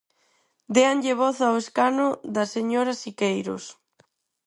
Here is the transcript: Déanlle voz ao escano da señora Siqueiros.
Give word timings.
Déanlle 0.75 1.13
voz 1.21 1.37
ao 1.41 1.55
escano 1.63 2.07
da 2.35 2.45
señora 2.55 2.93
Siqueiros. 3.01 3.63